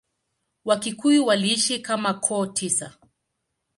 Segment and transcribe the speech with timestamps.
[0.65, 2.87] Wakikuyu waliishi kama koo tisa.